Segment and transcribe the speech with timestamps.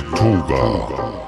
[0.00, 1.23] DJ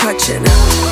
[0.00, 0.89] touching.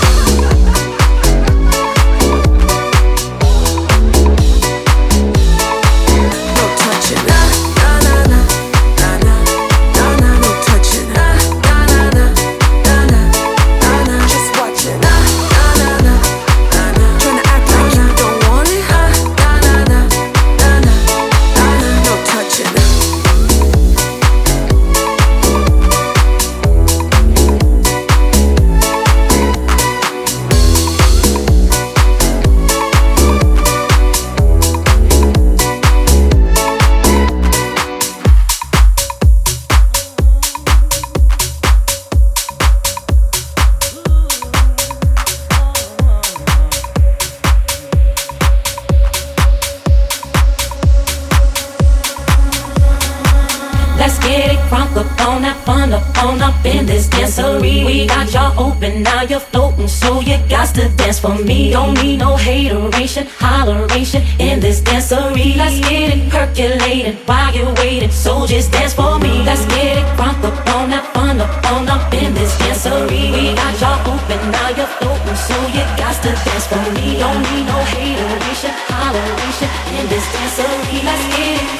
[55.68, 57.85] on up, on up in this dancery.
[57.85, 61.70] We got y'all open, now you're floating, so you got to dance for me.
[61.70, 65.57] Don't need no hateration, holleration in this dancery.
[65.57, 69.42] Let's get it percolating while you're waiting, so just dance for me.
[69.44, 73.33] Let's get it crunk up, on up, on up, on up in this dancery.
[73.33, 77.18] We got y'all open, now you're floating, so you got to dance for me.
[77.18, 81.04] Don't need no hateration, holleration in this dancery.
[81.04, 81.78] Let's get it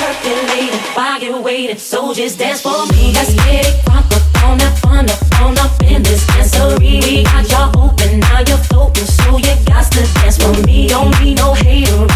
[1.33, 1.79] been waiting.
[1.79, 3.12] Soldiers dance for me.
[3.12, 7.03] Let's get it crunk up on up, on up, on up in this dancery.
[7.05, 10.88] We got y'all open, now you're floating, so you got to dance for me.
[10.88, 12.08] Don't be no hater.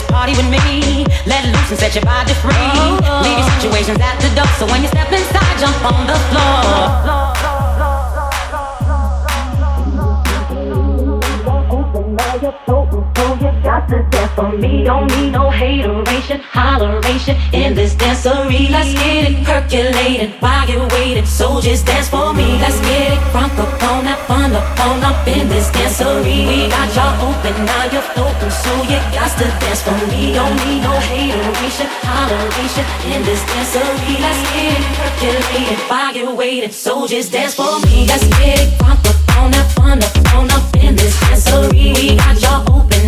[0.00, 1.04] Just party with me.
[1.26, 2.54] Let loose and set your body free.
[2.56, 3.20] Oh, oh.
[3.22, 4.48] Leave your situations at the door.
[4.56, 7.19] So when you step inside, jump on the floor.
[14.40, 14.84] For me.
[14.84, 18.70] Don't need no hateration, holleration in this dancery.
[18.70, 21.26] Let's get it percolated while you're waiting.
[21.26, 22.56] Soldiers dance for me.
[22.56, 26.48] Let's get it crunk up on that fun up on up in this dancery.
[26.48, 30.32] We got y'all open, now you're open, so you got to dance for me.
[30.32, 34.16] Don't need no hateration, holleration in this dancery.
[34.24, 36.72] Let's get it percolated while you're waiting.
[36.72, 38.06] Soldiers dance for me.
[38.08, 41.92] Let's get it crunk up on that fun up on up in this dancery.
[41.92, 42.79] We got y'all open.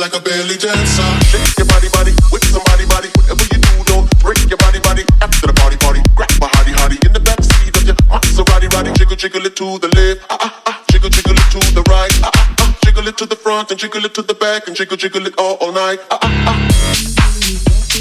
[0.00, 1.04] Like a belly dancer.
[1.28, 3.08] Shake your body, body with somebody, body.
[3.20, 5.04] Whatever you do, don't break your body, body.
[5.20, 8.90] After the party, party, grab my hottie, hottie in the backseat of your Maserati, body.
[8.96, 10.84] Jiggle, jiggle it to the left, ah ah ah.
[10.90, 12.78] Jiggle, jiggle it to the right, ah ah ah.
[12.82, 15.34] Jiggle it to the front and jiggle it to the back and jiggle, jiggle it
[15.38, 16.00] all, all night.
[16.10, 18.00] Ah, ah, ah.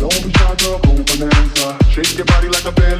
[0.00, 1.78] Don't be shy, girl, go bonanza.
[1.90, 2.99] Shake your body like a belly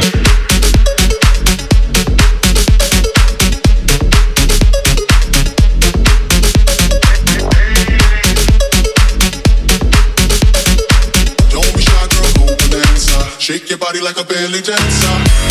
[14.13, 15.50] like a Billy Jensen.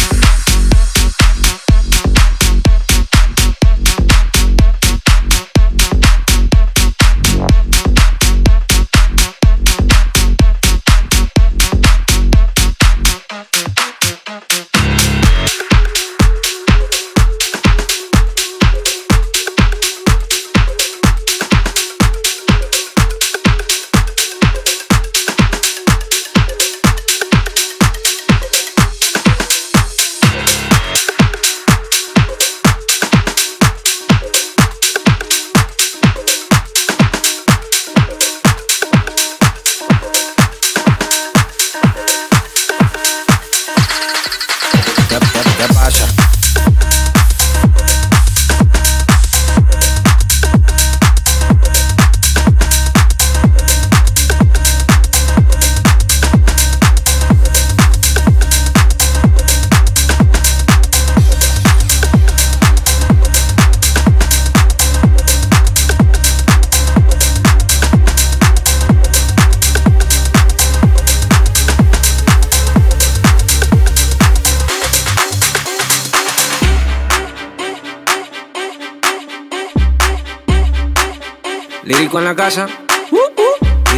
[82.40, 82.66] Casa.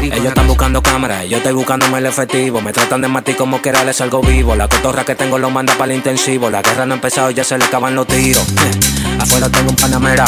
[0.03, 2.61] Ellos están buscando cámaras, yo estoy buscándome el efectivo.
[2.61, 4.57] Me tratan de matar como quiera, les salgo vivo.
[4.57, 6.51] La cotorra que tengo lo manda para el intensivo.
[6.51, 8.45] La guerra no ha empezado y ya se le acaban los tiros.
[9.21, 10.25] Afuera tengo un panamera.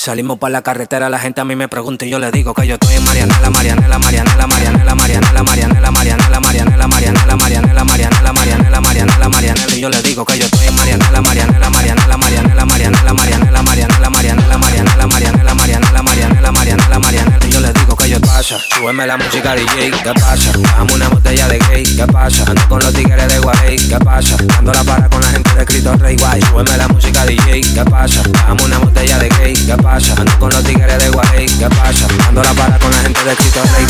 [0.00, 2.66] Salimos para la carretera, la gente a mí me pregunta y yo le digo que
[2.66, 8.80] yo estoy en Marianela, Marianela, Marianela, Marianela, Marianela, Marianela, Marianela, Marianela, Marianela, Marianela, Marianela, Marianela,
[8.80, 13.12] Marianela, Marianela, y yo le digo que yo estoy en Marianela, Marianela, Marianela, Marianela, Marianela,
[13.12, 18.20] Marianela, Marianela, Marianela, Marianela, Marianela, Marianela, Marianela, Marianela, Marianela, y yo le digo que yo
[18.22, 20.50] pasa, súbeme la música DJ, ¿qué pasa?
[20.78, 22.44] Dame una botella de gay, ¿qué pasa?
[22.48, 24.34] Ando con los tigres de Guay, ¿qué pasa?
[24.46, 27.84] Dando la para con la gente de Cristo Rey Guay, súbeme la música DJ, ¿qué
[27.84, 28.22] pasa?
[28.46, 29.89] Dame una botella de gay, ¿qué pasa?
[29.92, 32.06] Ando con los tigres de Guay, ¿qué pasa?
[32.28, 33.86] Ando la para con la gente de Cristo Rey.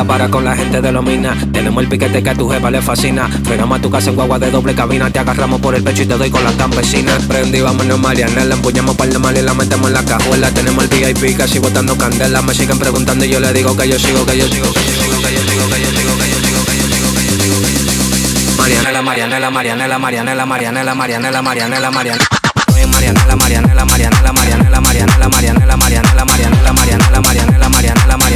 [0.00, 1.36] La para con la gente de Lomina.
[1.52, 3.28] Tenemos el piquete que a tu jefa le fascina.
[3.44, 5.10] Frenamos a tu casa en guagua de doble cabina.
[5.10, 7.22] Te agarramos por el pecho y te doy con las campesinas.
[7.24, 8.54] Prendí, vámonos Marianela.
[8.54, 10.50] Empuñamos par de mal y la metemos en la cajuela.
[10.52, 12.40] Tenemos el VIP casi botando candela.
[12.40, 14.92] Me siguen preguntando y yo le digo que yo sigo, que yo sigo, que yo
[14.92, 17.36] sigo, que yo sigo, que yo sigo, que yo sigo, que yo sigo, que yo
[17.36, 18.56] sigo, que yo sigo.
[18.56, 22.40] Marianela, Marianela, Marianela, Marianela, Marianela, Marianela, Marianela, Marianela.
[22.86, 28.29] Marianela, Marianela, Marianela, Marianela, Marianela, Marianela, Marianela, Marianela, Marianela, Marianela, Marianela, Marianela, Marianela,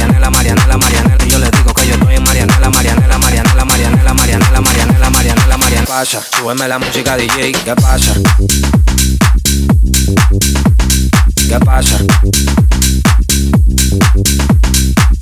[5.87, 8.13] Pasa, súbeme la música DJ, ¿qué pasa?
[11.47, 11.97] ¿Qué pasa?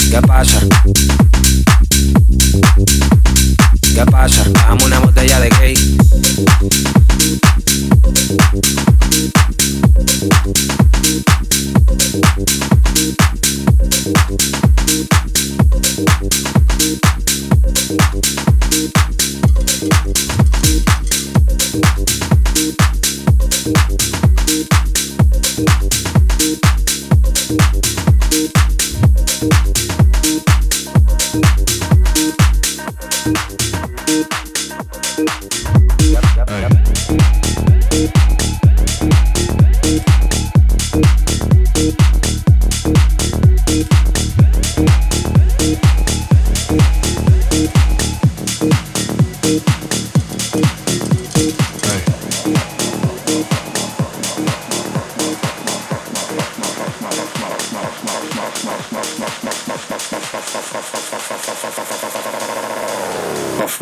[0.09, 0.59] ¿Qué pasa?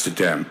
[0.00, 0.49] Amsterdam.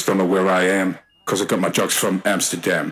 [0.00, 2.90] Don't know where I am, cause I got my drugs from Amsterdam.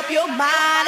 [0.00, 0.79] up your mind.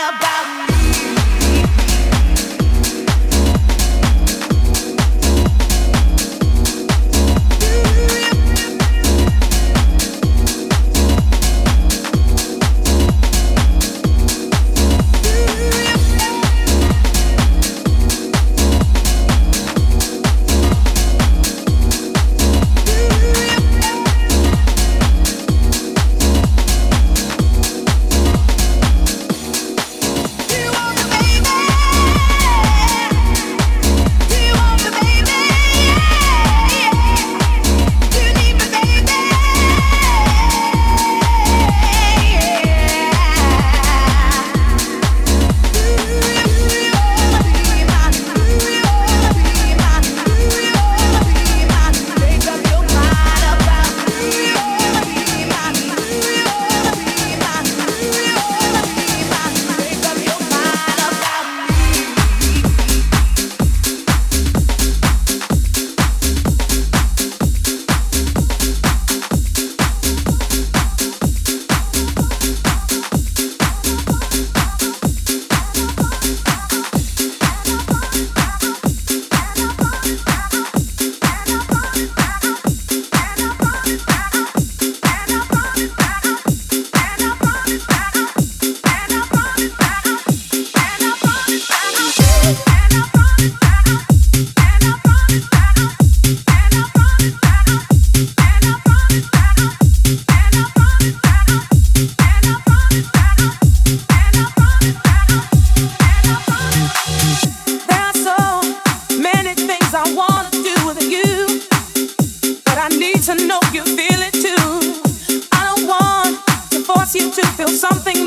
[117.66, 118.21] feel something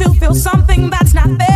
[0.00, 1.47] you